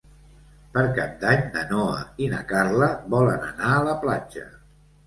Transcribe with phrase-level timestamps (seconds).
[0.77, 4.53] Per Cap d'Any na Noa i na Carla volen anar a la platja.